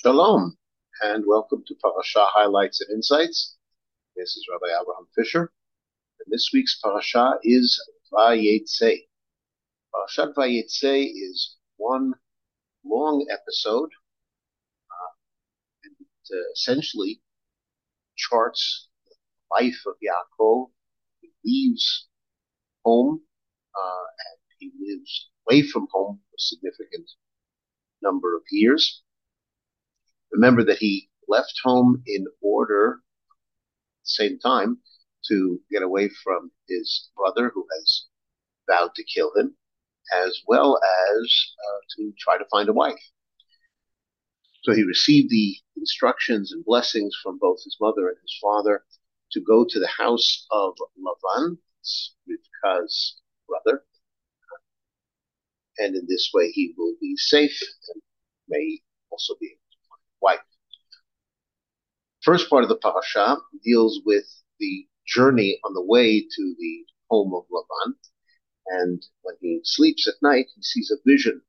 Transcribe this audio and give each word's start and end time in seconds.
Shalom, 0.00 0.56
and 1.02 1.24
welcome 1.26 1.64
to 1.66 1.74
Parasha 1.74 2.24
Highlights 2.24 2.80
and 2.80 2.94
Insights. 2.94 3.56
This 4.14 4.36
is 4.36 4.46
Rabbi 4.48 4.72
Abraham 4.72 5.08
Fischer, 5.12 5.52
and 6.20 6.32
this 6.32 6.50
week's 6.54 6.78
Parasha 6.80 7.40
is 7.42 7.84
Vayetze. 8.12 9.08
Parashat 9.92 10.34
Vayetze 10.36 11.04
is 11.04 11.56
one 11.78 12.12
long 12.84 13.26
episode, 13.28 13.90
uh, 14.88 15.14
and 15.82 15.96
it 15.98 16.32
uh, 16.32 16.52
essentially 16.52 17.20
charts 18.16 18.90
the 19.04 19.16
life 19.50 19.82
of 19.84 19.94
Yaakov. 20.00 20.70
He 21.20 21.32
leaves 21.44 22.06
home, 22.84 23.22
uh, 23.74 24.06
and 24.30 24.38
he 24.60 24.70
lives 24.80 25.28
away 25.44 25.62
from 25.62 25.88
home 25.90 26.20
for 26.30 26.36
a 26.36 26.38
significant 26.38 27.10
number 28.00 28.36
of 28.36 28.44
years 28.52 29.02
Remember 30.32 30.64
that 30.64 30.78
he 30.78 31.10
left 31.26 31.54
home 31.62 32.02
in 32.06 32.26
order, 32.42 33.00
same 34.02 34.38
time, 34.38 34.78
to 35.28 35.60
get 35.70 35.82
away 35.82 36.08
from 36.08 36.50
his 36.68 37.10
brother 37.16 37.50
who 37.54 37.66
has 37.78 38.06
vowed 38.68 38.94
to 38.94 39.04
kill 39.04 39.32
him, 39.36 39.56
as 40.14 40.40
well 40.46 40.78
as 41.10 41.52
uh, 41.66 41.80
to 41.96 42.12
try 42.18 42.38
to 42.38 42.44
find 42.50 42.68
a 42.68 42.72
wife. 42.72 43.00
So 44.62 44.74
he 44.74 44.82
received 44.82 45.30
the 45.30 45.56
instructions 45.76 46.52
and 46.52 46.64
blessings 46.64 47.14
from 47.22 47.38
both 47.38 47.62
his 47.64 47.76
mother 47.80 48.08
and 48.08 48.18
his 48.20 48.36
father 48.40 48.84
to 49.32 49.40
go 49.40 49.64
to 49.68 49.80
the 49.80 49.88
house 49.88 50.46
of 50.50 50.74
Lavan, 50.98 51.58
Rivka's 52.28 53.20
brother, 53.46 53.84
and 55.78 55.94
in 55.94 56.06
this 56.08 56.30
way 56.34 56.50
he 56.50 56.74
will 56.76 56.94
be 57.00 57.16
safe 57.16 57.58
and 57.94 58.02
may 58.48 58.80
also 59.10 59.34
be. 59.40 59.58
First 62.28 62.50
part 62.50 62.62
of 62.62 62.68
the 62.68 62.76
parasha 62.76 63.38
deals 63.64 64.02
with 64.04 64.26
the 64.60 64.86
journey 65.06 65.58
on 65.64 65.72
the 65.72 65.82
way 65.82 66.20
to 66.20 66.54
the 66.58 66.84
home 67.08 67.32
of 67.34 67.44
Lavan. 67.50 67.94
And 68.66 69.02
when 69.22 69.36
he 69.40 69.62
sleeps 69.64 70.06
at 70.06 70.20
night, 70.20 70.48
he 70.54 70.60
sees 70.60 70.90
a 70.90 71.00
vision, 71.08 71.40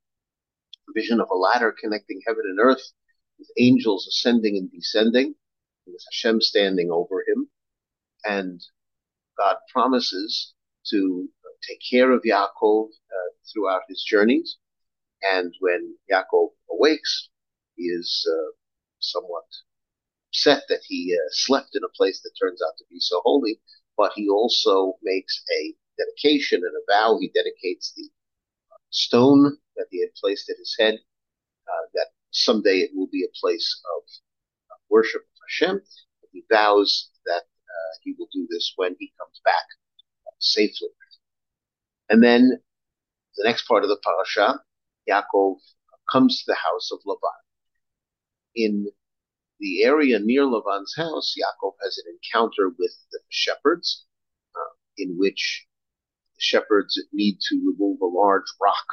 a 0.87 0.91
vision 0.95 1.19
of 1.19 1.27
a 1.29 1.35
ladder 1.35 1.75
connecting 1.77 2.21
heaven 2.25 2.43
and 2.45 2.61
earth 2.61 2.93
with 3.37 3.49
angels 3.57 4.07
ascending 4.07 4.55
and 4.55 4.71
descending, 4.71 5.35
with 5.85 6.01
Hashem 6.13 6.39
standing 6.39 6.89
over 6.91 7.25
him. 7.27 7.49
And 8.23 8.63
God 9.37 9.57
promises 9.73 10.53
to 10.91 11.27
take 11.67 11.81
care 11.91 12.13
of 12.13 12.23
Yaakov 12.23 12.87
uh, 12.87 13.31
throughout 13.51 13.81
his 13.89 14.01
journeys. 14.01 14.55
And 15.29 15.53
when 15.59 15.97
Yaakov 16.09 16.51
awakes, 16.71 17.27
he 17.75 17.83
is 17.83 18.25
uh, 18.31 18.51
somewhat 18.99 19.43
upset 20.29 20.63
that 20.69 20.81
he 20.87 21.15
uh, 21.15 21.29
slept 21.31 21.69
in 21.73 21.83
a 21.83 21.95
place 21.97 22.21
that 22.21 22.31
turns 22.39 22.61
out 22.65 22.77
to 22.77 22.85
be 22.89 22.99
so 22.99 23.21
holy, 23.23 23.59
but 23.97 24.11
he 24.15 24.29
also 24.29 24.93
makes 25.03 25.43
a 25.59 25.73
dedication 25.97 26.61
and 26.63 26.73
a 26.75 26.91
vow. 26.91 27.17
He 27.19 27.29
dedicates 27.33 27.93
the 27.95 28.09
stone 28.91 29.57
that 29.75 29.87
he 29.91 29.99
had 30.01 30.13
placed 30.15 30.49
at 30.49 30.57
his 30.57 30.75
head, 30.79 30.95
uh, 31.67 31.85
that 31.95 32.07
someday 32.31 32.79
it 32.79 32.91
will 32.95 33.09
be 33.11 33.23
a 33.23 33.39
place 33.39 33.81
of 33.97 34.03
uh, 34.71 34.77
worship 34.89 35.21
of 35.21 35.41
Hashem. 35.47 35.81
He 36.31 36.43
vows 36.51 37.09
that 37.25 37.43
uh, 37.43 37.93
he 38.03 38.15
will 38.17 38.29
do 38.31 38.47
this 38.49 38.73
when 38.75 38.95
he 38.99 39.11
comes 39.19 39.41
back 39.43 39.65
safely. 40.39 40.89
And 42.09 42.23
then 42.23 42.59
the 43.37 43.43
next 43.43 43.67
part 43.67 43.83
of 43.83 43.89
the 43.89 43.99
parasha, 44.03 44.59
Yaakov 45.09 45.57
comes 46.11 46.39
to 46.39 46.43
the 46.47 46.55
house 46.55 46.91
of 46.91 46.99
Lavan 47.05 47.39
in 48.55 48.87
the 49.59 49.83
area 49.83 50.19
near 50.19 50.43
Lavan's 50.43 50.93
house, 50.95 51.35
Yaakov 51.37 51.73
has 51.83 51.97
an 51.97 52.13
encounter 52.13 52.69
with 52.69 52.95
the 53.11 53.19
shepherds, 53.29 54.05
uh, 54.55 54.73
in 54.97 55.17
which 55.17 55.65
the 56.35 56.41
shepherds 56.41 57.01
need 57.11 57.39
to 57.49 57.55
remove 57.55 58.01
a 58.01 58.05
large 58.05 58.51
rock 58.61 58.85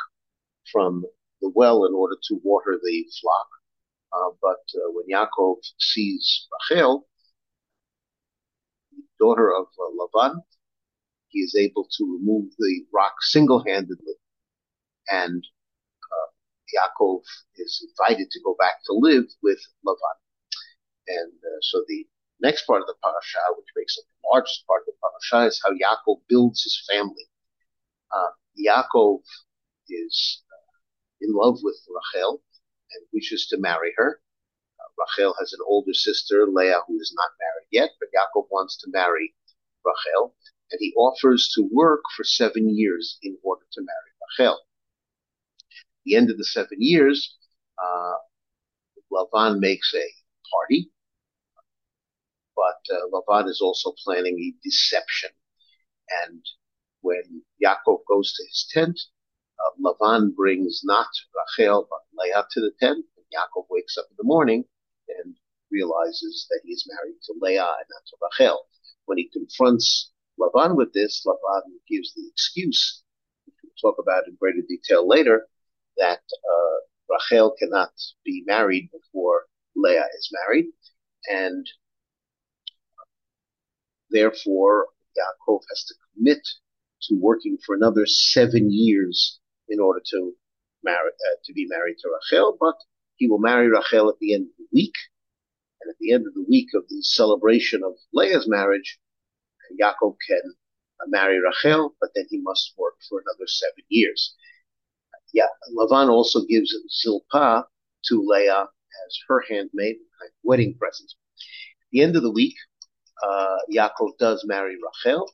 from 0.72 1.04
the 1.40 1.50
well 1.54 1.84
in 1.84 1.94
order 1.94 2.16
to 2.28 2.40
water 2.42 2.78
the 2.82 3.06
flock. 3.20 3.48
Uh, 4.12 4.30
but 4.42 4.64
uh, 4.74 4.90
when 4.92 5.06
Yaakov 5.06 5.58
sees 5.78 6.48
Rachel, 6.70 7.06
the 8.92 9.02
daughter 9.18 9.52
of 9.54 9.66
uh, 9.78 9.90
Lavan, 9.96 10.42
he 11.28 11.40
is 11.40 11.54
able 11.54 11.88
to 11.98 12.18
remove 12.18 12.50
the 12.58 12.84
rock 12.92 13.14
single-handedly 13.20 14.14
and 15.08 15.46
Yaakov 16.74 17.22
is 17.56 17.86
invited 17.88 18.30
to 18.30 18.40
go 18.40 18.54
back 18.58 18.82
to 18.86 18.92
live 18.92 19.26
with 19.42 19.60
Lavan. 19.86 20.18
And 21.08 21.32
uh, 21.32 21.58
so 21.62 21.84
the 21.88 22.06
next 22.40 22.66
part 22.66 22.82
of 22.82 22.86
the 22.86 22.94
parasha, 23.02 23.38
which 23.56 23.68
makes 23.76 23.98
up 23.98 24.04
the 24.04 24.28
largest 24.32 24.66
part 24.66 24.82
of 24.82 24.86
the 24.86 24.98
parasha, 25.02 25.48
is 25.48 25.60
how 25.64 25.72
Yaakov 25.72 26.20
builds 26.28 26.62
his 26.62 26.82
family. 26.90 27.26
Uh, 28.12 28.32
Yaakov 28.58 29.22
is 29.88 30.42
uh, 30.50 30.72
in 31.20 31.32
love 31.32 31.58
with 31.62 31.76
Rachel 31.88 32.42
and 32.92 33.06
wishes 33.12 33.46
to 33.48 33.58
marry 33.58 33.92
her. 33.96 34.20
Uh, 34.80 34.88
Rachel 34.98 35.34
has 35.38 35.52
an 35.52 35.60
older 35.66 35.94
sister, 35.94 36.46
Leah, 36.48 36.82
who 36.86 36.98
is 37.00 37.12
not 37.16 37.30
married 37.40 37.68
yet, 37.70 37.90
but 38.00 38.08
Yaakov 38.14 38.46
wants 38.50 38.76
to 38.78 38.90
marry 38.90 39.34
Rachel, 39.84 40.34
and 40.72 40.78
he 40.80 40.92
offers 40.96 41.52
to 41.54 41.68
work 41.72 42.02
for 42.16 42.24
seven 42.24 42.76
years 42.76 43.18
in 43.22 43.38
order 43.42 43.64
to 43.72 43.80
marry 43.80 44.12
Rachel 44.38 44.54
At 44.54 46.02
the 46.04 46.16
end 46.16 46.30
of 46.30 46.38
the 46.38 46.44
seven 46.44 46.78
years, 46.80 47.36
uh, 47.78 48.14
Lavan 49.12 49.60
makes 49.60 49.94
a 49.94 50.06
party, 50.52 50.90
but 52.56 52.80
uh, 52.96 53.06
Lavan 53.12 53.48
is 53.48 53.60
also 53.60 53.92
planning 54.02 54.38
a 54.38 54.54
deception. 54.64 55.30
And 56.24 56.42
when 57.02 57.42
Yaakov 57.62 58.00
goes 58.08 58.32
to 58.32 58.44
his 58.44 58.68
tent, 58.72 58.98
uh, 59.60 59.72
Lavan 59.80 60.34
brings 60.34 60.80
not 60.84 61.08
Rachel 61.36 61.86
but 61.88 62.00
Leah 62.18 62.46
to 62.50 62.60
the 62.60 62.72
tent. 62.80 63.04
And 63.16 63.26
Yaakov 63.34 63.66
wakes 63.70 63.96
up 63.98 64.06
in 64.10 64.16
the 64.18 64.24
morning 64.24 64.64
and 65.08 65.36
realizes 65.70 66.46
that 66.50 66.60
he 66.64 66.72
is 66.72 66.88
married 66.88 67.20
to 67.24 67.34
Leah 67.40 67.62
and 67.62 67.88
not 67.90 68.06
to 68.08 68.16
Rachel. 68.22 68.62
When 69.04 69.18
he 69.18 69.30
confronts 69.32 70.10
Lavan 70.40 70.76
with 70.76 70.92
this, 70.92 71.24
Lavan 71.26 71.62
gives 71.88 72.12
the 72.14 72.28
excuse, 72.32 73.02
which 73.46 73.54
we'll 73.62 73.92
talk 73.92 74.02
about 74.02 74.26
in 74.26 74.36
greater 74.40 74.62
detail 74.66 75.06
later, 75.06 75.46
that 75.96 76.20
uh, 76.20 76.76
Rachel 77.08 77.54
cannot 77.58 77.92
be 78.24 78.42
married 78.46 78.90
before 78.92 79.44
Leah 79.76 80.06
is 80.18 80.30
married, 80.32 80.66
and 81.28 81.66
therefore 84.16 84.88
Yaakov 85.18 85.60
has 85.70 85.84
to 85.84 85.94
commit 86.14 86.46
to 87.02 87.14
working 87.20 87.58
for 87.64 87.74
another 87.74 88.06
seven 88.06 88.70
years 88.70 89.38
in 89.68 89.80
order 89.80 90.00
to 90.12 90.32
marry 90.82 91.08
uh, 91.08 91.36
to 91.44 91.52
be 91.52 91.66
married 91.66 91.96
to 92.00 92.08
Rachel. 92.08 92.56
But 92.58 92.76
he 93.16 93.28
will 93.28 93.38
marry 93.38 93.68
Rachel 93.68 94.08
at 94.08 94.18
the 94.20 94.34
end 94.34 94.44
of 94.44 94.56
the 94.58 94.68
week, 94.72 94.94
and 95.80 95.90
at 95.90 95.96
the 96.00 96.12
end 96.12 96.26
of 96.26 96.34
the 96.34 96.46
week 96.48 96.68
of 96.74 96.84
the 96.88 97.02
celebration 97.02 97.82
of 97.84 97.94
Leah's 98.12 98.48
marriage, 98.48 98.98
Yaakov 99.80 100.16
can 100.28 100.42
uh, 101.00 101.08
marry 101.08 101.38
Rachel, 101.40 101.94
but 102.00 102.10
then 102.14 102.26
he 102.30 102.38
must 102.40 102.74
work 102.76 102.94
for 103.08 103.20
another 103.20 103.46
seven 103.46 103.84
years 103.88 104.34
yeah, 105.36 105.48
Lavan 105.76 106.08
also 106.08 106.44
gives 106.44 106.74
Zilpah 107.02 107.64
to 108.06 108.24
Leah 108.26 108.62
as 109.06 109.18
her 109.28 109.44
handmaid, 109.48 109.96
wedding 110.42 110.74
present. 110.78 111.10
At 111.10 111.88
the 111.92 112.00
end 112.00 112.16
of 112.16 112.22
the 112.22 112.30
week, 112.30 112.54
uh, 113.22 113.56
Yaakov 113.72 114.18
does 114.18 114.44
marry 114.46 114.76
Rachel, 114.76 115.30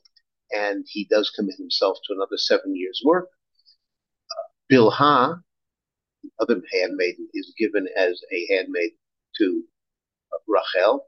and 0.51 0.85
he 0.87 1.05
does 1.05 1.29
commit 1.29 1.55
himself 1.57 1.97
to 2.07 2.13
another 2.13 2.37
seven 2.37 2.75
years' 2.75 3.01
work. 3.03 3.27
Uh, 4.31 4.49
Bilhah, 4.71 5.41
the 6.23 6.29
other 6.39 6.61
handmaiden, 6.71 7.27
is 7.33 7.53
given 7.57 7.87
as 7.97 8.21
a 8.31 8.53
handmaid 8.53 8.91
to 9.37 9.63
uh, 10.33 10.37
Rachel, 10.47 11.05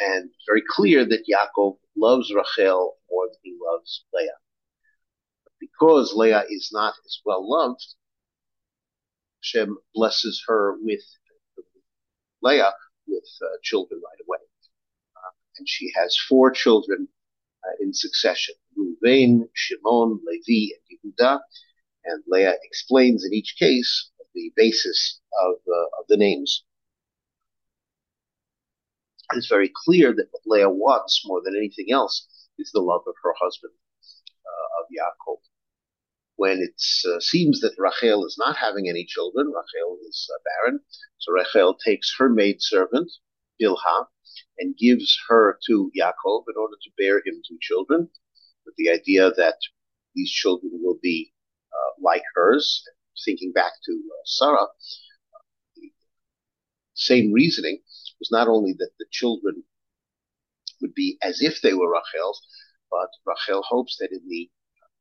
and 0.00 0.26
it's 0.26 0.44
very 0.46 0.62
clear 0.68 1.04
that 1.04 1.26
Yaakov 1.28 1.78
loves 1.96 2.32
Rachel 2.32 2.96
more 3.10 3.26
than 3.26 3.38
he 3.42 3.56
loves 3.72 4.04
Leah. 4.12 4.30
But 5.44 5.52
because 5.60 6.14
Leah 6.14 6.44
is 6.48 6.70
not 6.72 6.94
as 7.04 7.20
well 7.24 7.48
loved, 7.48 7.86
Hashem 9.42 9.76
blesses 9.94 10.42
her 10.46 10.76
with 10.80 11.02
Leah 12.42 12.72
with 13.06 13.24
uh, 13.42 13.56
children 13.62 14.00
right 14.04 14.24
away. 14.26 14.38
And 15.58 15.68
she 15.68 15.92
has 15.96 16.16
four 16.28 16.50
children 16.50 17.08
uh, 17.64 17.72
in 17.80 17.92
succession 17.94 18.54
Ruvain, 18.78 19.48
Shimon, 19.54 20.20
Levi, 20.26 20.74
and 20.74 21.14
Yehuda. 21.14 21.40
And 22.04 22.22
Leah 22.26 22.54
explains 22.64 23.24
in 23.24 23.32
each 23.34 23.56
case 23.58 24.10
the 24.34 24.52
basis 24.56 25.20
of, 25.42 25.54
uh, 25.68 26.00
of 26.00 26.06
the 26.08 26.16
names. 26.16 26.64
It's 29.34 29.48
very 29.48 29.70
clear 29.84 30.14
that 30.14 30.28
what 30.30 30.42
Leah 30.46 30.70
wants 30.70 31.22
more 31.26 31.40
than 31.44 31.56
anything 31.56 31.92
else 31.92 32.26
is 32.58 32.70
the 32.72 32.80
love 32.80 33.02
of 33.06 33.14
her 33.22 33.34
husband, 33.40 33.72
uh, 34.46 34.80
of 34.80 34.86
Yaakov. 34.90 35.38
when 36.36 36.58
it 36.60 36.80
uh, 37.08 37.20
seems 37.20 37.60
that 37.60 37.74
Rachel 37.78 38.26
is 38.26 38.36
not 38.38 38.56
having 38.56 38.88
any 38.88 39.04
children, 39.06 39.46
Rachel 39.48 39.98
is 40.08 40.28
uh, 40.34 40.38
barren, 40.44 40.80
so 41.18 41.32
Rachel 41.32 41.74
takes 41.74 42.14
her 42.18 42.28
maidservant, 42.28 43.10
Bilhah, 43.60 44.06
and 44.58 44.76
gives 44.76 45.18
her 45.28 45.58
to 45.66 45.90
Yaakov 45.98 46.44
in 46.48 46.54
order 46.56 46.76
to 46.82 46.90
bear 46.98 47.18
him 47.18 47.42
two 47.46 47.58
children, 47.60 48.08
with 48.64 48.74
the 48.76 48.90
idea 48.90 49.30
that 49.32 49.56
these 50.14 50.30
children 50.30 50.72
will 50.74 50.98
be 51.02 51.32
uh, 51.72 51.92
like 52.00 52.22
hers. 52.34 52.84
Thinking 53.24 53.52
back 53.52 53.72
to 53.84 53.92
uh, 53.92 54.24
Sarah, 54.24 54.66
the 55.76 55.92
same 56.94 57.32
reasoning 57.32 57.78
was 58.18 58.30
not 58.32 58.48
only 58.48 58.72
that 58.78 58.90
the 58.98 59.06
children 59.10 59.62
would 60.80 60.94
be 60.94 61.18
as 61.22 61.40
if 61.42 61.60
they 61.60 61.74
were 61.74 61.92
Rachel's, 61.92 62.40
but 62.90 63.08
Rachel 63.24 63.62
hopes 63.62 63.96
that 63.98 64.12
in 64.12 64.26
the 64.28 64.50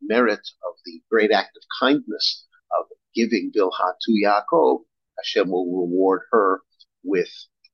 merit 0.01 0.47
of 0.67 0.75
the 0.85 1.01
great 1.09 1.31
act 1.31 1.57
of 1.57 1.63
kindness 1.79 2.45
of 2.79 2.85
giving 3.15 3.51
Bilhah 3.55 3.93
to 4.01 4.11
Yaakov, 4.11 4.83
Hashem 5.17 5.49
will 5.49 5.65
reward 5.65 6.21
her 6.31 6.61
with 7.03 7.29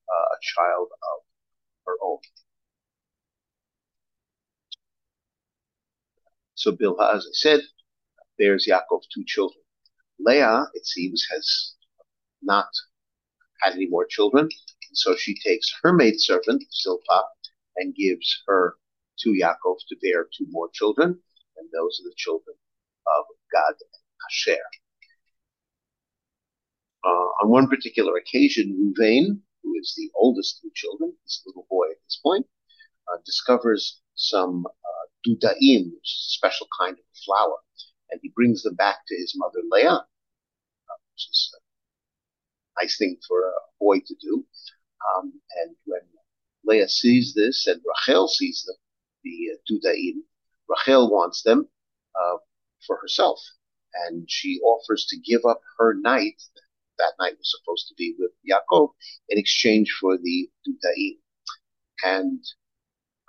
uh, 0.09 0.35
a 0.35 0.39
child 0.41 0.87
of 0.91 1.26
her 1.87 1.95
own. 2.03 2.19
So 6.55 6.71
Bilhah, 6.71 7.15
as 7.15 7.25
I 7.25 7.33
said, 7.33 7.61
bears 8.37 8.67
Yaakov 8.69 9.01
two 9.13 9.23
children. 9.25 9.63
Leah, 10.19 10.65
it 10.73 10.85
seems, 10.85 11.25
has 11.31 11.75
not 12.41 12.67
had 13.61 13.73
any 13.73 13.87
more 13.87 14.05
children, 14.05 14.49
so 14.93 15.15
she 15.15 15.35
takes 15.39 15.73
her 15.83 15.93
maidservant, 15.93 16.63
Zilpah, 16.71 17.23
and 17.77 17.95
gives 17.95 18.43
her 18.47 18.75
to 19.19 19.29
Yaakov 19.29 19.77
to 19.89 19.95
bear 20.01 20.25
two 20.25 20.45
more 20.49 20.69
children, 20.73 21.19
and 21.57 21.69
those 21.73 21.99
are 21.99 22.09
the 22.09 22.15
children 22.17 22.55
of 23.17 23.25
Gad 23.51 23.75
and 23.79 24.01
Asher. 24.29 24.63
Uh, 27.03 27.29
on 27.41 27.49
one 27.49 27.67
particular 27.67 28.17
occasion, 28.17 28.93
Ruvain, 28.97 29.39
who 29.67 29.79
is 29.79 29.93
the 29.97 30.09
oldest 30.15 30.59
of 30.59 30.63
the 30.63 30.71
children, 30.75 31.13
this 31.23 31.43
little 31.45 31.67
boy 31.69 31.85
at 31.91 31.97
this 32.05 32.19
point, 32.23 32.45
uh, 33.11 33.17
discovers 33.25 33.99
some 34.15 34.65
uh, 34.65 35.05
dudaim, 35.25 35.91
which 35.93 36.09
is 36.15 36.27
a 36.29 36.35
special 36.37 36.67
kind 36.79 36.93
of 36.93 37.05
flower, 37.25 37.57
and 38.09 38.19
he 38.23 38.31
brings 38.35 38.63
them 38.63 38.75
back 38.75 38.97
to 39.07 39.15
his 39.15 39.33
mother 39.35 39.59
Leah, 39.69 39.89
uh, 39.89 40.99
which 41.13 41.27
is 41.29 41.55
a 41.55 42.81
nice 42.81 42.97
thing 42.97 43.17
for 43.27 43.41
a 43.41 43.53
boy 43.79 43.99
to 43.99 44.15
do. 44.21 44.45
Um, 45.15 45.33
and 45.63 45.75
when 45.85 46.01
Leah 46.65 46.89
sees 46.89 47.33
this 47.33 47.67
and 47.67 47.81
Rachel 47.85 48.27
sees 48.27 48.63
the, 48.65 48.75
the 49.23 49.53
uh, 49.53 49.57
dudaim, 49.69 50.23
Rachel 50.69 51.11
wants 51.11 51.43
them 51.43 51.67
uh, 52.15 52.37
for 52.85 52.97
herself, 53.01 53.39
and 54.07 54.25
she 54.29 54.59
offers 54.63 55.05
to 55.09 55.17
give 55.19 55.41
up 55.45 55.61
her 55.77 55.93
night. 55.93 56.41
That 56.97 57.13
night 57.19 57.37
was 57.37 57.55
supposed 57.57 57.87
to 57.89 57.95
be 57.95 58.15
with 58.17 58.31
Yaakov 58.49 58.89
in 59.29 59.37
exchange 59.37 59.95
for 59.99 60.17
the 60.17 60.49
dudaim. 60.67 61.17
And 62.03 62.43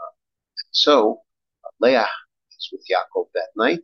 uh, 0.00 0.14
so 0.70 1.22
uh, 1.64 1.70
Leah 1.80 2.08
is 2.56 2.68
with 2.72 2.84
Yaakov 2.90 3.26
that 3.34 3.48
night, 3.56 3.80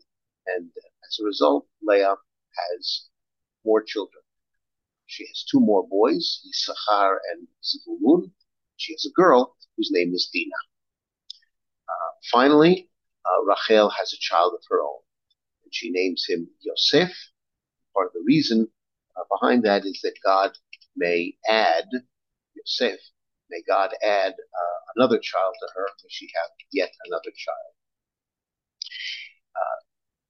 and 0.46 0.70
as 1.08 1.18
a 1.20 1.24
result, 1.24 1.66
Leah 1.82 2.16
has 2.56 3.08
more 3.64 3.82
children. 3.82 4.22
She 5.06 5.26
has 5.26 5.44
two 5.50 5.60
more 5.60 5.86
boys, 5.86 6.40
Issachar 6.48 7.20
and 7.32 7.46
Zebulun. 7.64 8.32
She 8.76 8.92
has 8.94 9.06
a 9.06 9.12
girl 9.12 9.56
whose 9.76 9.90
name 9.92 10.12
is 10.14 10.30
Dinah. 10.32 10.64
Uh, 11.88 12.12
finally, 12.32 12.90
uh, 13.24 13.44
Rachel 13.44 13.90
has 13.90 14.12
a 14.12 14.18
child 14.18 14.54
of 14.54 14.62
her 14.68 14.82
own, 14.82 15.00
and 15.64 15.74
she 15.74 15.90
names 15.90 16.24
him 16.28 16.48
Yosef. 16.60 17.12
Part 17.94 18.08
of 18.08 18.12
the 18.14 18.24
reason 18.26 18.68
behind 19.30 19.64
that 19.64 19.84
is 19.84 20.00
that 20.02 20.14
God 20.24 20.52
may 20.96 21.34
add 21.48 21.84
Yosef, 22.54 23.00
may 23.50 23.62
God 23.66 23.90
add 24.02 24.32
uh, 24.32 24.78
another 24.96 25.18
child 25.18 25.54
to 25.60 25.68
her, 25.74 25.86
may 26.02 26.08
she 26.08 26.28
have 26.34 26.50
yet 26.72 26.90
another 27.06 27.30
child. 27.36 27.74
Uh, 29.56 29.80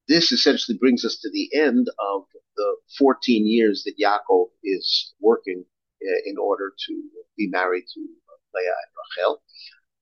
this 0.09 0.33
essentially 0.33 0.77
brings 0.79 1.05
us 1.05 1.19
to 1.21 1.31
the 1.31 1.51
end 1.55 1.89
of 1.99 2.23
the 2.57 2.77
14 2.99 3.47
years 3.47 3.85
that 3.85 3.99
Yaakov 3.99 4.47
is 4.63 5.15
working 5.21 5.65
uh, 6.03 6.21
in 6.27 6.37
order 6.39 6.73
to 6.87 7.03
be 7.37 7.49
married 7.49 7.85
to 7.95 8.01
Leah 8.01 8.69
and 8.69 8.95
Rachel. 9.17 9.43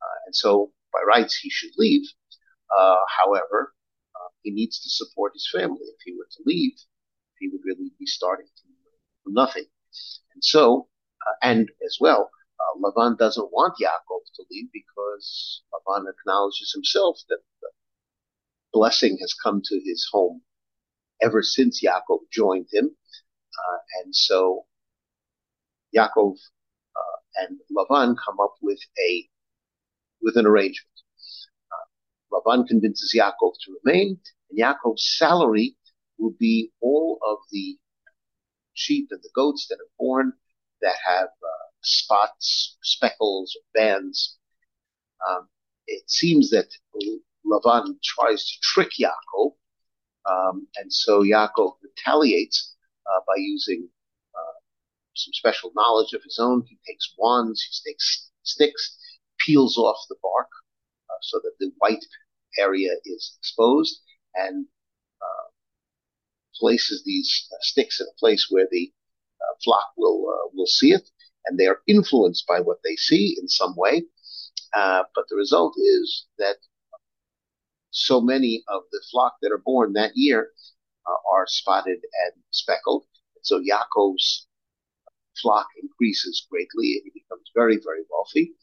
Uh, 0.03 0.19
and 0.27 0.35
so 0.37 0.73
by 0.93 1.01
rights 1.07 1.37
he 1.37 1.51
should 1.51 1.73
leave. 1.79 2.03
Uh, 2.77 2.99
however, 3.19 3.75
uh, 4.17 4.29
he 4.43 4.51
needs 4.51 4.81
to 4.83 4.91
support 4.91 5.33
his 5.35 5.49
family. 5.53 5.81
If 5.81 6.01
he 6.05 6.13
were 6.13 6.29
to 6.31 6.43
leave, 6.47 6.73
he 7.39 7.49
would 7.49 7.61
really 7.65 7.93
be 7.99 8.07
starting 8.07 8.47
nothing. 9.27 9.67
And 10.35 10.45
so, 10.45 10.89
uh, 11.27 11.35
and 11.43 11.71
as 11.85 11.99
well, 12.01 12.31
uh, 12.61 12.81
Lavan 12.81 13.19
doesn't 13.19 13.53
want 13.53 13.75
Yaakov 13.81 14.21
to 14.37 14.45
leave 14.51 14.69
because 14.73 15.63
Lavan 15.73 16.05
acknowledges 16.09 16.73
himself 16.75 17.19
that 17.29 17.41
the 17.61 17.69
blessing 18.73 19.19
has 19.21 19.35
come 19.35 19.61
to 19.65 19.81
his 19.85 20.09
home 20.11 20.43
ever 21.23 21.43
since 21.43 21.83
Yaakov 21.83 22.21
joined 22.33 22.67
him. 22.73 22.87
Uh, 22.87 23.79
and 24.03 24.15
so 24.15 24.65
Yaakov 25.95 26.37
and 27.37 27.59
Lavan 27.77 28.17
come 28.25 28.41
up 28.41 28.55
with 28.61 28.81
a 28.99 29.29
with 30.21 30.37
an 30.37 30.47
arrangement. 30.47 30.89
Lavan 32.33 32.67
convinces 32.67 33.15
Yaakov 33.15 33.53
to 33.65 33.77
remain, 33.85 34.19
and 34.51 34.59
Yaakov's 34.59 35.17
salary 35.19 35.77
will 36.19 36.35
be 36.39 36.71
all 36.81 37.19
of 37.27 37.39
the 37.51 37.77
sheep 38.75 39.09
and 39.11 39.21
the 39.23 39.31
goats 39.35 39.67
that 39.69 39.77
are 39.77 39.93
born 39.99 40.33
that 40.81 40.97
have 41.05 41.29
uh, 41.29 41.67
spots, 41.83 42.77
speckles, 42.83 43.57
bands. 43.75 44.37
Um, 45.29 45.49
it 45.87 46.09
seems 46.11 46.51
that 46.51 46.69
Lavan 47.47 47.97
tries 48.03 48.45
to 48.47 48.59
trick 48.63 48.91
Yaakov, 49.01 49.53
um, 50.29 50.67
and 50.77 50.93
so 50.93 51.23
Yaakov 51.23 51.75
retaliates 51.83 52.75
uh, 53.07 53.21
by 53.27 53.35
using 53.37 53.89
uh, 54.35 54.59
some 55.15 55.33
special 55.33 55.73
knowledge 55.75 56.13
of 56.13 56.23
his 56.23 56.39
own. 56.41 56.65
He 56.69 56.79
takes 56.87 57.15
wands, 57.19 57.63
he 57.63 57.91
takes 57.91 58.31
sticks, 58.43 58.99
peels 59.39 59.77
off 59.77 59.99
the 60.09 60.17
bark 60.23 60.49
uh, 61.11 61.19
so 61.23 61.39
that 61.43 61.53
the 61.59 61.71
white 61.79 62.05
area 62.59 62.91
is 63.05 63.37
exposed 63.39 64.01
and 64.35 64.67
places 66.59 67.03
these 67.05 67.49
uh, 67.53 67.57
sticks 67.61 68.01
in 68.01 68.07
a 68.07 68.19
place 68.19 68.47
where 68.51 68.67
the 68.71 68.93
uh, 69.41 69.55
flock 69.65 69.87
will 69.97 70.25
uh, 70.29 70.49
will 70.55 70.67
see 70.67 70.93
it, 70.93 71.09
and 71.47 71.59
they 71.59 71.67
are 71.67 71.81
influenced 71.87 72.47
by 72.47 72.61
what 72.61 72.79
they 72.85 72.97
see 72.97 73.37
in 73.41 73.49
some 73.49 73.75
way. 73.77 74.05
But 74.75 75.29
the 75.29 75.37
result 75.37 75.75
is 75.77 76.27
that 76.39 76.57
so 77.91 78.21
many 78.21 78.65
of 78.69 78.83
the 78.91 79.03
flock 79.11 79.35
that 79.43 79.53
are 79.53 79.63
born 79.65 79.93
that 79.93 80.13
year 80.15 80.51
are 81.07 81.47
spotted 81.47 81.99
and 82.25 82.43
speckled. 82.51 83.05
And 83.37 83.45
so 83.45 83.61
Yaakov's 83.61 84.47
flock 85.41 85.67
increases 85.83 86.47
greatly, 86.51 86.95
and 86.95 87.03
he 87.05 87.21
becomes 87.21 87.51
very, 87.55 87.79
very 87.83 88.03
wealthy. 88.11 88.55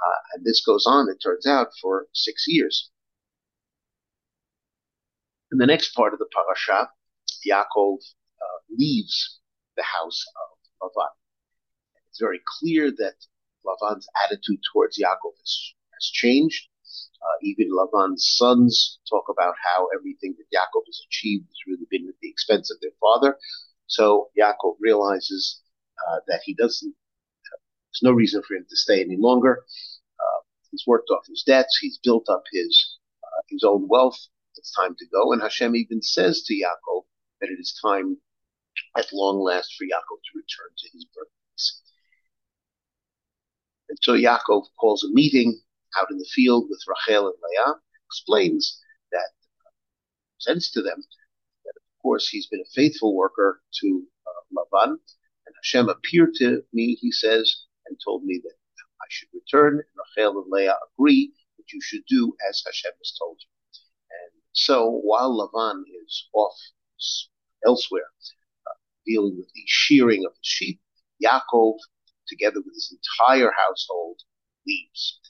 Uh, 0.00 0.20
and 0.34 0.44
this 0.44 0.64
goes 0.64 0.86
on, 0.86 1.10
it 1.10 1.18
turns 1.22 1.46
out, 1.46 1.68
for 1.82 2.06
six 2.14 2.46
years. 2.46 2.90
In 5.52 5.58
the 5.58 5.66
next 5.66 5.94
part 5.94 6.12
of 6.12 6.18
the 6.18 6.28
parasha, 6.32 6.90
Yaakov 7.48 7.98
uh, 7.98 8.58
leaves 8.70 9.40
the 9.76 9.82
house 9.82 10.24
of 10.36 10.88
Lavan. 10.88 11.14
It's 12.08 12.20
very 12.20 12.40
clear 12.58 12.90
that 12.90 13.14
Lavan's 13.64 14.08
attitude 14.24 14.60
towards 14.72 14.98
Yaakov 14.98 15.36
has, 15.38 15.74
has 15.94 16.10
changed. 16.12 16.68
Uh, 17.22 17.36
even 17.42 17.70
Lavan's 17.70 18.34
sons 18.36 18.98
talk 19.08 19.24
about 19.30 19.54
how 19.62 19.88
everything 19.94 20.34
that 20.38 20.56
Yaakov 20.56 20.82
has 20.86 21.00
achieved 21.08 21.46
has 21.46 21.58
really 21.66 21.86
been 21.90 22.08
at 22.08 22.14
the 22.20 22.30
expense 22.30 22.70
of 22.70 22.78
their 22.80 22.96
father. 23.00 23.36
So 23.86 24.30
Yaakov 24.38 24.76
realizes 24.80 25.60
uh, 26.08 26.20
that 26.28 26.40
he 26.44 26.54
doesn't, 26.54 26.94
there's 27.92 28.02
no 28.02 28.12
reason 28.12 28.42
for 28.46 28.54
him 28.54 28.66
to 28.68 28.76
stay 28.76 29.00
any 29.00 29.16
longer. 29.18 29.64
Uh, 30.18 30.40
he's 30.70 30.84
worked 30.86 31.10
off 31.10 31.26
his 31.28 31.42
debts. 31.46 31.78
He's 31.80 31.98
built 32.02 32.28
up 32.28 32.44
his 32.52 32.98
uh, 33.22 33.42
his 33.48 33.64
own 33.64 33.86
wealth 33.88 34.18
it's 34.56 34.72
time 34.74 34.94
to 34.98 35.06
go. 35.06 35.32
And 35.32 35.42
Hashem 35.42 35.74
even 35.76 36.02
says 36.02 36.42
to 36.42 36.54
Yaakov 36.54 37.02
that 37.40 37.50
it 37.50 37.58
is 37.58 37.78
time 37.82 38.16
at 38.96 39.12
long 39.12 39.40
last 39.40 39.74
for 39.76 39.84
Yaakov 39.84 40.20
to 40.22 40.36
return 40.38 40.70
to 40.76 40.88
his 40.92 41.04
birthplace. 41.06 41.82
And 43.88 43.98
so 44.02 44.12
Yaakov 44.12 44.66
calls 44.78 45.04
a 45.04 45.12
meeting 45.12 45.60
out 45.98 46.10
in 46.10 46.18
the 46.18 46.28
field 46.32 46.66
with 46.70 46.82
Rachel 46.86 47.26
and 47.26 47.36
Leah, 47.42 47.74
explains 48.06 48.80
that, 49.12 49.30
uh, 50.46 50.54
to 50.54 50.82
them 50.82 51.02
that 51.64 51.74
of 51.76 52.02
course 52.02 52.28
he's 52.28 52.46
been 52.46 52.60
a 52.60 52.74
faithful 52.74 53.16
worker 53.16 53.60
to 53.80 54.06
uh, 54.26 54.56
Lavan, 54.56 54.90
and 54.90 55.54
Hashem 55.56 55.88
appeared 55.88 56.34
to 56.36 56.62
me, 56.72 56.96
he 57.00 57.10
says, 57.10 57.64
and 57.86 57.98
told 58.04 58.24
me 58.24 58.40
that 58.42 58.54
I 59.00 59.06
should 59.08 59.28
return. 59.34 59.74
And 59.74 59.84
Rachel 60.16 60.42
and 60.42 60.50
Leah 60.50 60.76
agree 60.94 61.32
that 61.58 61.72
you 61.72 61.80
should 61.82 62.02
do 62.08 62.34
as 62.48 62.62
Hashem 62.64 62.92
has 62.96 63.16
told 63.18 63.38
you. 63.40 63.48
And 64.10 64.42
so 64.52 65.00
while 65.02 65.32
Lavan 65.32 65.82
is 66.04 66.28
off 66.32 66.54
elsewhere, 67.66 68.10
uh, 68.66 68.74
dealing 69.06 69.36
with 69.36 69.48
the 69.54 69.64
shearing 69.66 70.24
of 70.24 70.32
the 70.32 70.40
sheep, 70.42 70.80
Yaakov, 71.22 71.76
together 72.28 72.60
with 72.64 72.74
his 72.74 72.96
entire 73.20 73.52
household, 73.66 74.20
leaves. 74.66 75.20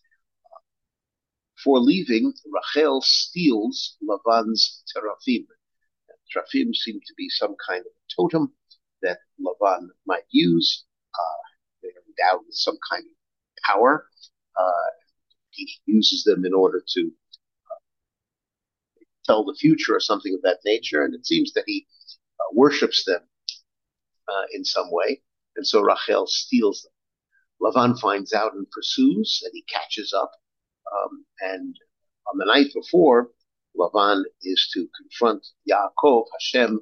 Before 1.57 1.81
leaving, 1.81 2.33
Rachel 2.47 3.03
steals 3.03 3.97
Lavan's 4.03 4.83
teraphim. 4.95 5.47
Teraphim 6.33 6.75
seem 6.75 7.01
to 7.01 7.15
be 7.17 7.29
some 7.29 7.55
kind 7.69 7.81
of 7.81 7.93
totem 8.17 8.53
that 9.03 9.19
Lavan 9.39 9.89
might 10.07 10.25
use. 10.31 10.85
Uh, 11.15 11.43
they're 11.83 11.91
endowed 11.91 12.47
with 12.47 12.55
some 12.55 12.79
kind 12.91 13.05
of 13.05 13.65
power. 13.65 14.07
Uh, 14.59 14.91
he 15.51 15.69
uses 15.87 16.25
them 16.25 16.45
in 16.45 16.55
order 16.55 16.83
to 16.95 17.01
uh, 17.01 17.20
tell 19.31 19.45
the 19.45 19.55
future 19.55 19.95
or 19.95 20.01
something 20.01 20.35
of 20.35 20.43
that 20.43 20.59
nature. 20.65 21.05
And 21.05 21.15
it 21.15 21.27
seems 21.27 21.53
that 21.53 21.65
he 21.67 21.87
uh, 22.41 22.51
worships 22.53 23.05
them 23.05 23.21
uh, 24.29 24.47
in 24.53 24.65
some 24.65 24.91
way. 24.91 25.23
And 25.57 25.67
so 25.67 25.81
Rachel 25.81 26.27
steals 26.27 26.83
them. 26.83 26.93
Lavan 27.63 27.99
finds 27.99 28.33
out 28.33 28.55
and 28.55 28.71
pursues, 28.71 29.43
and 29.45 29.53
he 29.55 29.65
catches 29.73 30.13
up. 30.13 30.33
Um, 30.93 31.25
and 31.41 31.77
on 32.33 32.39
the 32.39 32.47
night 32.47 32.69
before, 32.75 33.29
Lavan 33.77 34.23
is 34.43 34.71
to 34.75 34.89
confront 35.01 35.47
Yaakov. 35.71 36.25
Hashem 36.33 36.81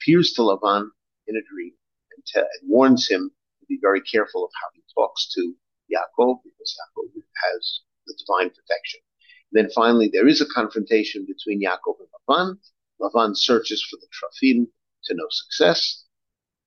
appears 0.00 0.32
to 0.32 0.42
Lavan 0.42 0.88
in 1.26 1.36
a 1.36 1.42
dream 1.52 1.72
and, 2.14 2.24
te- 2.24 2.40
and 2.40 2.70
warns 2.70 3.08
him 3.08 3.30
to 3.60 3.66
be 3.66 3.78
very 3.80 4.00
careful 4.00 4.44
of 4.44 4.50
how 4.60 4.68
he 4.74 4.82
talks 4.94 5.28
to 5.34 5.54
Yaakov 5.92 6.38
because 6.44 6.76
Yaakov 6.78 7.22
has 7.52 7.80
the 8.06 8.14
divine 8.18 8.50
protection. 8.50 9.00
Then 9.52 9.70
finally, 9.74 10.10
there 10.12 10.28
is 10.28 10.40
a 10.40 10.46
confrontation 10.46 11.26
between 11.26 11.62
Yaakov 11.62 11.96
and 12.00 12.08
Lavan. 12.28 12.58
Lavan 13.00 13.36
searches 13.36 13.82
for 13.82 13.96
the 13.96 14.06
Teraphim 14.08 14.66
to 15.04 15.14
no 15.14 15.26
success. 15.30 16.04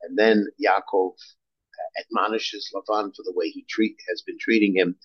And 0.01 0.17
then 0.17 0.47
Yaakov 0.63 1.13
uh, 1.13 2.01
admonishes 2.01 2.71
Lavan 2.73 3.15
for 3.15 3.23
the 3.23 3.33
way 3.35 3.49
he 3.49 3.65
treat, 3.69 3.97
has 4.07 4.21
been 4.21 4.37
treating 4.39 4.75
him, 4.75 4.95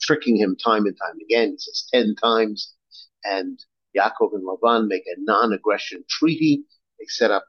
tricking 0.00 0.36
him 0.36 0.56
time 0.56 0.86
and 0.86 0.96
time 0.96 1.18
again. 1.24 1.52
He 1.52 1.58
says 1.58 1.88
10 1.92 2.14
times. 2.16 2.74
And 3.24 3.58
Yaakov 3.96 4.34
and 4.34 4.46
Lavan 4.46 4.86
make 4.86 5.06
a 5.06 5.20
non-aggression 5.20 6.04
treaty. 6.08 6.64
They 6.98 7.06
set 7.06 7.30
up 7.30 7.44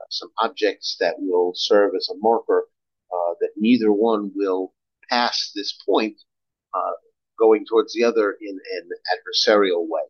uh, 0.00 0.04
some 0.10 0.30
objects 0.38 0.96
that 1.00 1.14
will 1.18 1.52
serve 1.54 1.92
as 1.96 2.08
a 2.10 2.18
marker 2.18 2.68
uh, 3.12 3.34
that 3.40 3.50
neither 3.56 3.92
one 3.92 4.30
will 4.34 4.74
pass 5.08 5.52
this 5.54 5.72
point 5.86 6.20
uh, 6.74 6.92
going 7.38 7.64
towards 7.66 7.92
the 7.94 8.04
other 8.04 8.36
in 8.40 8.58
an 8.78 8.88
adversarial 9.12 9.86
way. 9.88 10.02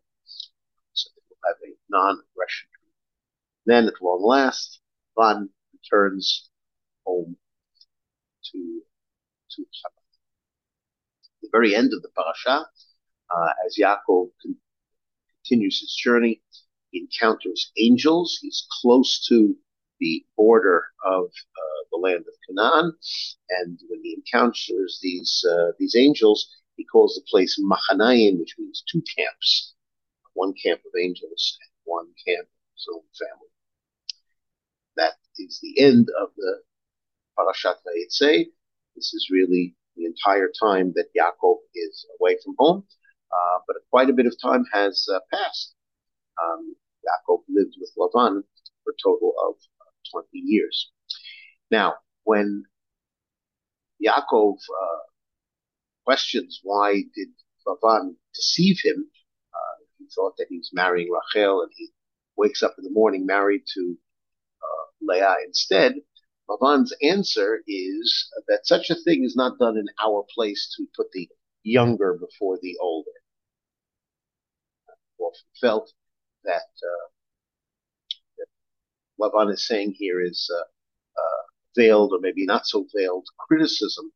So 0.93 1.11
they 1.15 1.23
will 1.29 1.39
have 1.47 1.57
a 1.65 1.77
non-aggression. 1.89 2.69
Then 3.67 3.89
at 3.89 4.01
long 4.01 4.23
last, 4.23 4.81
Lavan 5.19 5.49
returns 5.73 6.51
home 7.05 7.37
to 8.53 8.83
to 9.51 9.65
the 11.43 11.49
very 11.51 11.75
end 11.75 11.93
of 11.93 12.03
the 12.03 12.09
parasha, 12.17 12.67
uh, 13.31 13.51
as 13.67 13.77
Yaakov 13.81 14.31
con- 14.43 14.57
continues 15.45 15.81
his 15.81 15.95
journey, 15.95 16.43
he 16.91 17.01
encounters 17.01 17.73
angels. 17.79 18.39
He's 18.41 18.67
close 18.81 19.27
to 19.29 19.57
the 20.01 20.25
border 20.37 20.85
of 21.05 21.25
uh, 21.25 21.83
the 21.91 21.97
land 21.97 22.25
of 22.29 22.35
Canaan, 22.47 22.93
and 23.51 23.79
when 23.89 24.01
he 24.03 24.15
encounters 24.15 24.99
these 25.03 25.45
uh, 25.51 25.73
these 25.79 25.97
angels, 25.97 26.49
he 26.77 26.85
calls 26.85 27.15
the 27.15 27.27
place 27.31 27.59
Machanayim, 27.61 28.39
which 28.39 28.55
means 28.59 28.85
two 28.91 29.03
camps, 29.17 29.75
one 30.35 30.53
camp 30.63 30.81
of 30.81 30.93
angels 31.01 31.59
and 31.63 31.71
one 31.85 32.07
camp 32.27 32.47
of 32.47 32.73
his 32.75 32.87
own 32.93 33.03
family. 33.19 33.51
That 34.97 35.15
is 35.39 35.59
the 35.63 35.83
end 35.83 36.09
of 36.21 36.29
the 36.37 36.63
Parashat 37.39 37.77
Vayetze. 37.87 38.47
This 38.95 39.13
is 39.15 39.29
really 39.31 39.75
the 39.97 40.05
entire 40.05 40.51
time 40.63 40.93
that 40.97 41.09
Yaakov 41.17 41.57
is 41.75 42.07
away 42.21 42.37
from 42.45 42.55
home, 42.59 42.85
uh, 43.33 43.59
but 43.67 43.77
quite 43.91 44.11
a 44.11 44.15
bit 44.15 44.27
of 44.27 44.35
time 44.41 44.65
has 44.73 45.07
uh, 45.13 45.21
passed. 45.33 45.75
Um, 46.43 46.77
Yaakov 47.05 47.41
lived 47.49 47.77
with 47.81 47.93
Lavan 47.99 48.43
for 48.85 48.91
a 48.91 49.03
total 49.03 49.35
of 49.49 49.55
uh, 49.81 50.21
20 50.21 50.27
years. 50.33 50.91
Now, 51.71 51.95
when 52.25 52.65
Yaakov 54.05 54.55
uh, 54.55 54.99
questions 56.07 56.61
why 56.63 57.03
did 57.15 57.29
Lavan 57.67 58.15
deceive 58.35 58.79
him, 58.83 59.11
uh, 59.53 59.85
he 59.99 60.07
thought 60.15 60.37
that 60.39 60.47
he 60.49 60.59
was 60.59 60.71
marrying 60.73 61.09
Rachel, 61.11 61.63
and 61.63 61.73
he 61.75 61.91
wakes 62.37 62.63
up 62.63 62.77
in 62.79 62.85
the 62.85 62.91
morning 62.91 63.27
married 63.27 63.63
to 63.75 63.97
uh, 64.63 64.85
Leah 65.03 65.35
instead. 65.45 65.95
Lavan's 66.49 66.95
answer 67.03 67.61
is 67.67 68.31
that 68.47 68.67
such 68.67 68.89
a 68.89 68.95
thing 68.95 69.25
is 69.25 69.35
not 69.35 69.59
done 69.59 69.77
in 69.77 69.87
our 70.01 70.25
place 70.33 70.73
to 70.77 70.87
put 70.97 71.11
the 71.13 71.29
younger 71.65 72.15
before 72.15 72.59
the 72.63 72.77
older. 72.81 73.11
Often 75.19 75.49
felt 75.61 75.93
that, 76.45 76.71
uh, 76.93 77.09
that 78.39 78.47
Lavan 79.21 79.53
is 79.53 79.67
saying 79.67 79.95
here 79.99 80.21
is 80.21 80.49
uh, 80.55 80.61
uh, 80.61 81.43
veiled 81.77 82.13
or 82.13 82.21
maybe 82.21 82.47
not 82.47 82.67
so 82.67 82.87
veiled 82.95 83.27
criticism 83.49 84.13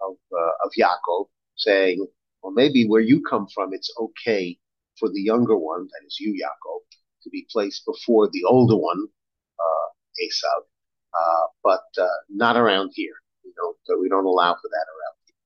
of 0.00 0.16
uh, 0.32 0.52
of 0.64 0.70
Yaakov, 0.78 1.26
saying, 1.56 2.06
"Well, 2.42 2.52
maybe 2.52 2.86
where 2.86 3.00
you 3.00 3.22
come 3.22 3.46
from, 3.54 3.72
it's 3.72 3.92
okay 3.98 4.58
for 4.98 5.08
the 5.08 5.20
younger 5.20 5.56
one, 5.56 5.84
that 5.84 6.06
is 6.06 6.18
you, 6.20 6.32
Yaakov, 6.32 6.80
to 7.22 7.30
be 7.30 7.46
placed 7.50 7.84
before 7.86 8.28
the 8.28 8.44
older 8.44 8.76
one, 8.76 9.06
uh, 9.58 9.88
uh, 11.14 11.46
but 11.62 11.84
uh, 11.98 12.18
not 12.28 12.56
around 12.56 12.90
here. 12.94 13.14
We 13.44 13.52
don't 13.56 14.00
we 14.00 14.08
don't 14.08 14.26
allow 14.26 14.54
for 14.54 14.68
that 14.68 14.86
around 14.94 15.16
here." 15.26 15.36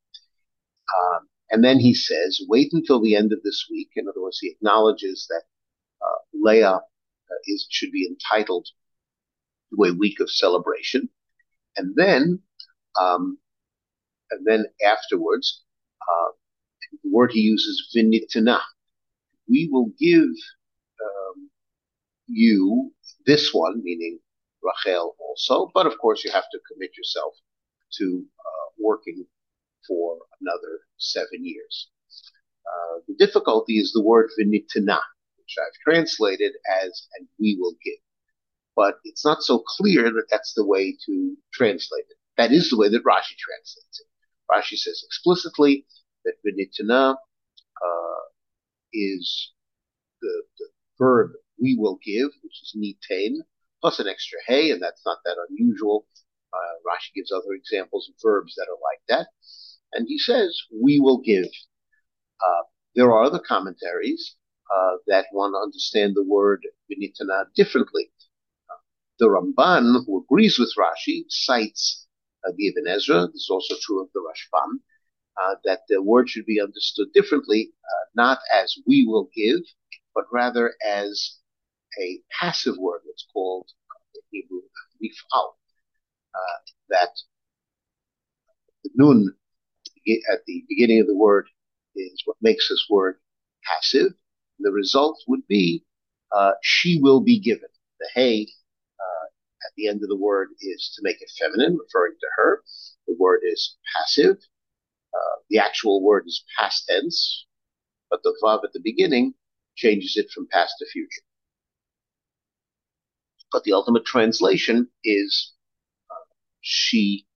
Um, 0.99 1.29
and 1.51 1.65
then 1.65 1.79
he 1.79 1.95
says, 1.95 2.41
"Wait 2.49 2.73
until 2.73 3.01
the 3.01 3.17
end 3.17 3.33
of 3.33 3.43
this 3.43 3.67
week." 3.71 3.91
In 3.97 4.09
other 4.09 4.23
words, 4.23 4.39
he 4.41 4.51
acknowledges 4.51 5.27
that 5.29 5.43
uh, 6.03 6.19
Leah 6.35 6.77
uh, 6.77 7.41
is 7.47 7.67
should 7.71 7.93
be 7.93 8.07
entitled 8.07 8.67
to 9.71 9.85
a 9.85 9.95
week 9.95 10.21
of 10.21 10.31
celebration, 10.31 11.09
and 11.77 11.95
then 11.97 12.41
um, 13.01 13.39
and 14.33 14.47
then 14.47 14.65
afterwards, 14.85 15.63
uh, 16.03 16.31
the 17.03 17.11
word 17.11 17.31
he 17.33 17.41
uses, 17.41 17.95
vinitana. 17.97 18.61
We 19.49 19.69
will 19.71 19.91
give 19.99 20.23
um, 20.23 21.51
you 22.27 22.93
this 23.27 23.53
one, 23.53 23.83
meaning 23.83 24.19
Rachel 24.63 25.15
also, 25.19 25.71
but 25.75 25.87
of 25.87 25.99
course 25.99 26.25
you 26.25 26.31
have 26.33 26.49
to 26.53 26.61
commit 26.73 26.97
yourself 26.97 27.35
to 27.99 28.25
uh, 28.39 28.69
working 28.79 29.27
for 29.87 30.19
another 30.41 30.81
seven 30.99 31.45
years. 31.45 31.89
Uh, 32.67 33.01
the 33.09 33.15
difficulty 33.15 33.79
is 33.79 33.93
the 33.93 34.03
word 34.03 34.31
vinitana, 34.39 35.01
which 35.39 35.57
I've 35.59 35.79
translated 35.85 36.53
as 36.83 37.09
and 37.19 37.29
we 37.39 37.57
will 37.61 37.75
give. 37.85 37.99
But 38.75 38.99
it's 39.05 39.25
not 39.25 39.43
so 39.43 39.59
clear 39.59 40.05
that 40.05 40.27
that's 40.31 40.55
the 40.55 40.65
way 40.67 40.97
to 41.07 41.37
translate 41.53 42.05
it. 42.09 42.17
That 42.39 42.53
is 42.53 42.71
the 42.71 42.79
way 42.79 42.89
that 42.89 43.05
Rashi 43.05 43.37
translates 43.37 44.01
it. 44.01 44.07
Rashi 44.53 44.77
says 44.77 45.03
explicitly 45.05 45.87
that 46.25 46.35
vinitana 46.47 47.15
uh, 47.15 48.21
is 48.93 49.53
the, 50.21 50.43
the, 50.59 50.67
verb 50.99 51.31
we 51.61 51.75
will 51.77 51.99
give, 52.05 52.29
which 52.43 52.61
is 52.63 52.77
nitain, 52.77 53.39
plus 53.81 53.99
an 53.99 54.07
extra 54.07 54.39
hey, 54.47 54.71
and 54.71 54.83
that's 54.83 55.03
not 55.05 55.19
that 55.25 55.37
unusual. 55.49 56.07
Uh, 56.53 56.75
Rashi 56.87 57.15
gives 57.15 57.33
other 57.33 57.55
examples 57.55 58.09
of 58.09 58.15
verbs 58.23 58.55
that 58.57 58.69
are 58.69 58.79
like 58.83 59.01
that. 59.09 59.29
And 59.93 60.07
he 60.07 60.19
says, 60.19 60.57
we 60.83 61.01
will 61.01 61.19
give. 61.19 61.47
Uh, 61.47 62.63
there 62.95 63.11
are 63.11 63.25
other 63.25 63.41
commentaries 63.41 64.37
uh, 64.75 64.97
that 65.07 65.27
want 65.33 65.55
to 65.55 65.59
understand 65.59 66.15
the 66.15 66.25
word 66.25 66.67
vinitana 66.91 67.47
differently. 67.57 68.11
Uh, 68.71 68.77
the 69.19 69.27
Ramban, 69.27 70.05
who 70.07 70.23
agrees 70.23 70.59
with 70.59 70.73
Rashi, 70.79 71.25
cites 71.29 72.02
uh, 72.47 72.53
the 72.57 72.69
Ibn 72.69 72.87
Ezra. 72.89 73.27
This 73.29 73.43
is 73.43 73.49
also 73.51 73.75
true 73.81 74.03
of 74.03 74.09
the 74.15 74.21
Rashbam. 74.21 74.81
Uh, 75.43 75.55
that 75.65 75.81
the 75.89 76.03
word 76.03 76.29
should 76.29 76.45
be 76.45 76.61
understood 76.61 77.09
differently, 77.15 77.71
uh, 77.85 78.05
not 78.15 78.39
as 78.55 78.75
we 78.87 79.07
will 79.07 79.31
give, 79.35 79.61
but 80.15 80.25
rather 80.31 80.75
as 80.87 81.39
a 81.99 82.21
passive 82.39 82.77
word 82.77 83.01
that's 83.07 83.27
called 83.33 83.67
uh, 83.91 84.01
in 84.15 84.21
Hebrew 84.31 84.61
nifal. 85.03 85.53
Uh, 86.35 86.59
that 86.91 87.11
the 88.85 88.91
nun 88.95 89.35
at 90.07 90.41
the 90.47 90.65
beginning 90.69 91.01
of 91.01 91.07
the 91.07 91.17
word 91.17 91.47
is 91.97 92.23
what 92.25 92.37
makes 92.43 92.69
this 92.69 92.87
word 92.91 93.17
passive. 93.65 94.13
The 94.59 94.73
result 94.73 95.19
would 95.29 95.47
be 95.49 95.85
uh, 96.35 96.53
she 96.63 96.99
will 97.01 97.21
be 97.21 97.39
given. 97.39 97.69
The 98.01 98.09
at 98.15 98.49
the 99.77 99.89
end 99.89 100.03
of 100.03 100.09
the 100.09 100.17
word 100.17 100.49
is 100.61 100.93
to 100.97 101.03
make 101.03 101.21
it 101.23 101.31
feminine, 101.39 101.79
referring 101.79 102.15
to 102.21 102.29
her. 102.37 102.63
The 103.09 103.17
word 103.19 103.41
is 103.45 103.77
passive. 103.97 104.39
Uh, 105.15 105.37
the 105.51 105.59
actual 105.59 106.03
word 106.03 106.25
is 106.27 106.45
past 106.59 106.87
tense, 106.89 107.47
but 108.11 108.23
the 108.23 108.35
vav 108.43 108.65
at 108.65 108.73
the 108.73 108.81
beginning 108.83 109.35
changes 109.77 110.17
it 110.17 110.31
from 110.31 110.49
past 110.51 110.75
to 110.79 110.87
future. 110.87 111.23
but 113.53 113.65
the 113.65 113.73
ultimate 113.73 114.05
translation 114.05 114.89
is 115.05 115.53
uh, 116.11 116.15
she 116.61 117.27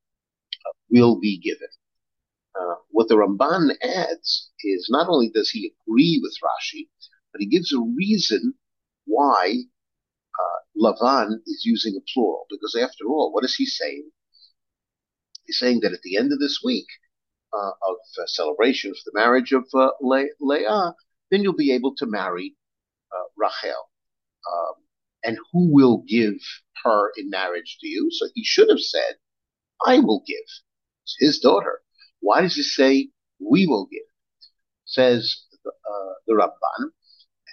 uh, 0.66 0.72
will 0.90 1.20
be 1.20 1.38
given. 1.38 1.68
Uh, 2.58 2.76
what 2.90 3.08
the 3.08 3.14
Ramban 3.14 3.70
adds 3.82 4.50
is 4.64 4.88
not 4.90 5.08
only 5.08 5.28
does 5.28 5.50
he 5.50 5.72
agree 5.86 6.20
with 6.22 6.36
Rashi, 6.42 6.88
but 7.32 7.40
he 7.40 7.46
gives 7.46 7.72
a 7.72 7.80
reason 7.80 8.54
why 9.04 9.56
Lavan 10.80 11.38
is 11.46 11.62
using 11.64 11.96
a 11.96 12.04
plural. 12.12 12.46
Because 12.50 12.76
after 12.76 13.06
all, 13.06 13.32
what 13.32 13.44
is 13.44 13.54
he 13.54 13.66
saying? 13.66 14.10
He's 15.46 15.58
saying 15.58 15.80
that 15.80 15.92
at 15.92 16.02
the 16.02 16.16
end 16.16 16.32
of 16.32 16.38
this 16.38 16.60
week 16.64 16.86
uh, 17.52 17.70
of 17.88 17.96
uh, 18.18 18.26
celebration 18.26 18.92
for 18.92 19.00
the 19.04 19.18
marriage 19.18 19.52
of 19.52 19.64
uh, 19.74 19.90
Le- 20.00 20.34
Leah, 20.40 20.94
then 21.30 21.42
you'll 21.42 21.54
be 21.54 21.72
able 21.72 21.94
to 21.96 22.06
marry 22.06 22.56
uh, 23.12 23.24
Rachel. 23.36 23.90
Um, 24.52 24.74
and 25.24 25.38
who 25.52 25.72
will 25.72 26.04
give 26.06 26.34
her 26.84 27.12
in 27.16 27.30
marriage 27.30 27.78
to 27.80 27.88
you? 27.88 28.08
So 28.10 28.26
he 28.34 28.44
should 28.44 28.68
have 28.68 28.80
said, 28.80 29.16
I 29.86 29.98
will 29.98 30.22
give. 30.26 30.36
It's 31.04 31.16
his 31.18 31.38
daughter. 31.38 31.80
Why 32.20 32.40
does 32.42 32.54
he 32.54 32.62
say, 32.62 33.10
we 33.38 33.66
will 33.66 33.86
give? 33.86 34.00
Says 34.84 35.42
uh, 35.66 36.12
the 36.26 36.34
Ramban, 36.34 36.90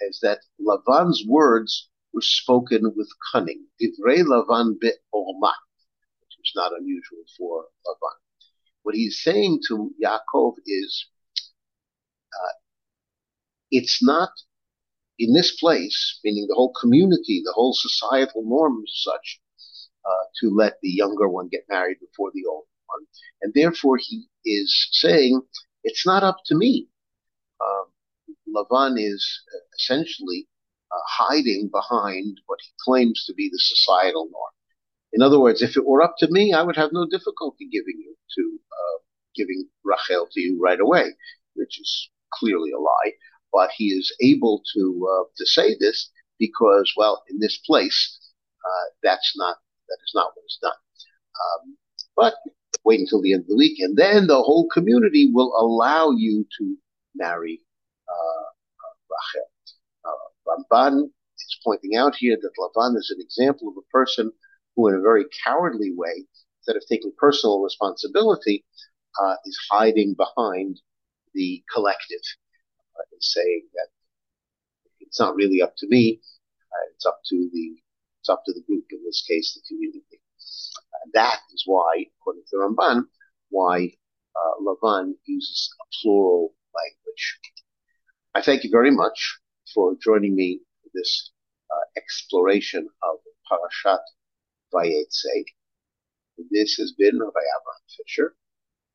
is 0.02 0.20
that 0.22 0.40
Lavan's 0.60 1.24
words 1.26 1.88
were 2.14 2.22
spoken 2.22 2.92
with 2.96 3.08
cunning. 3.32 3.66
Divrei 3.80 4.22
Lavan 4.22 4.78
be'ormat, 4.80 5.60
which 6.20 6.36
was 6.38 6.52
not 6.54 6.72
unusual 6.78 7.24
for 7.36 7.64
Lavan. 7.86 8.18
What 8.82 8.94
he's 8.94 9.22
saying 9.22 9.60
to 9.68 9.90
Yaakov 10.02 10.54
is, 10.66 11.06
uh, 12.32 12.54
it's 13.70 14.02
not 14.02 14.30
in 15.18 15.32
this 15.32 15.56
place, 15.58 16.20
meaning 16.24 16.46
the 16.48 16.54
whole 16.54 16.72
community, 16.80 17.42
the 17.44 17.52
whole 17.52 17.74
societal 17.74 18.42
norm 18.44 18.82
is 18.84 19.02
such, 19.02 19.40
uh, 20.04 20.24
to 20.40 20.50
let 20.54 20.74
the 20.82 20.90
younger 20.90 21.28
one 21.28 21.48
get 21.48 21.64
married 21.68 21.98
before 22.00 22.30
the 22.34 22.44
older 22.48 22.66
one. 22.86 23.06
And 23.42 23.52
therefore 23.54 23.96
he 23.96 24.26
is 24.44 24.88
saying, 24.92 25.40
it's 25.82 26.06
not 26.06 26.22
up 26.22 26.38
to 26.46 26.54
me. 26.54 26.88
Um, 27.64 27.86
Lavan 28.54 28.96
is 28.98 29.42
essentially 29.78 30.46
uh, 30.94 31.00
hiding 31.08 31.68
behind 31.72 32.40
what 32.46 32.60
he 32.62 32.70
claims 32.84 33.24
to 33.26 33.34
be 33.34 33.48
the 33.48 33.58
societal 33.58 34.28
norm. 34.30 34.52
In 35.12 35.22
other 35.22 35.40
words, 35.40 35.62
if 35.62 35.76
it 35.76 35.86
were 35.86 36.02
up 36.02 36.14
to 36.18 36.30
me, 36.30 36.52
I 36.52 36.62
would 36.62 36.76
have 36.76 36.92
no 36.92 37.06
difficulty 37.06 37.68
giving 37.70 37.98
you 37.98 38.16
to 38.36 38.58
uh, 38.72 38.98
giving 39.36 39.68
Rachel 39.84 40.28
to 40.32 40.40
you 40.40 40.60
right 40.60 40.80
away, 40.80 41.14
which 41.54 41.80
is 41.80 42.10
clearly 42.32 42.72
a 42.72 42.78
lie. 42.78 43.12
But 43.52 43.70
he 43.76 43.88
is 43.88 44.14
able 44.20 44.62
to 44.74 45.08
uh, 45.12 45.24
to 45.36 45.46
say 45.46 45.76
this 45.78 46.10
because, 46.38 46.92
well, 46.96 47.22
in 47.30 47.38
this 47.38 47.58
place, 47.58 48.18
uh, 48.64 48.86
that's 49.02 49.34
not 49.36 49.56
that 49.88 49.98
is 50.04 50.12
not 50.14 50.32
what 50.34 50.44
is 50.46 50.58
done. 50.60 50.72
Um, 51.44 51.76
but 52.16 52.34
wait 52.84 53.00
until 53.00 53.22
the 53.22 53.32
end 53.32 53.42
of 53.42 53.48
the 53.48 53.56
week, 53.56 53.78
and 53.80 53.96
then 53.96 54.26
the 54.26 54.42
whole 54.42 54.68
community 54.68 55.30
will 55.32 55.54
allow 55.56 56.10
you 56.10 56.46
to 56.58 56.76
marry 57.14 57.60
uh, 58.08 58.44
Rachel. 59.10 59.48
Uh, 60.46 60.56
Ramban 60.72 61.04
is 61.04 61.58
pointing 61.64 61.96
out 61.96 62.14
here 62.16 62.36
that 62.40 62.52
Lavan 62.58 62.96
is 62.96 63.12
an 63.14 63.20
example 63.20 63.68
of 63.68 63.76
a 63.76 63.90
person 63.90 64.32
who, 64.76 64.88
in 64.88 64.94
a 64.94 65.00
very 65.00 65.24
cowardly 65.44 65.92
way, 65.94 66.26
instead 66.60 66.76
of 66.76 66.82
taking 66.88 67.12
personal 67.18 67.62
responsibility, 67.62 68.64
uh, 69.22 69.36
is 69.44 69.58
hiding 69.70 70.14
behind 70.14 70.80
the 71.34 71.62
collective 71.72 72.20
uh, 72.98 73.02
saying 73.20 73.66
that 73.74 73.88
it's 75.00 75.20
not 75.20 75.34
really 75.34 75.62
up 75.62 75.74
to 75.78 75.86
me, 75.88 76.20
uh, 76.72 76.90
it's 76.94 77.06
up 77.06 77.20
to 77.28 77.48
the 77.52 77.76
it's 78.20 78.30
up 78.30 78.42
to 78.46 78.54
the 78.54 78.62
group, 78.62 78.84
in 78.90 79.04
this 79.04 79.22
case, 79.28 79.52
the 79.52 79.60
community. 79.68 80.00
And 81.04 81.12
that 81.12 81.40
is 81.52 81.64
why, 81.66 82.06
according 82.18 82.44
to 82.50 82.56
Ramban, 82.56 83.02
why 83.50 83.90
uh, 84.34 84.62
Lavan 84.62 85.12
uses 85.26 85.70
a 85.82 85.84
plural 86.00 86.54
language. 86.74 87.38
I 88.34 88.40
thank 88.40 88.64
you 88.64 88.70
very 88.70 88.90
much 88.90 89.38
for 89.74 89.96
joining 90.02 90.36
me 90.36 90.60
for 90.82 90.90
this 90.94 91.32
uh, 91.70 91.84
exploration 91.96 92.88
of 93.02 93.18
Parashat 93.50 94.00
Vayetze. 94.72 95.44
This 96.50 96.76
has 96.76 96.94
been 96.98 97.18
Rabbi 97.18 97.30
Abraham 97.30 97.86
Fischer 97.96 98.36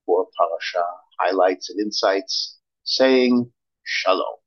for 0.05 0.27
Parasha 0.37 0.85
Highlights 1.19 1.69
and 1.69 1.79
Insights, 1.79 2.59
saying 2.83 3.51
Shalom. 3.83 4.37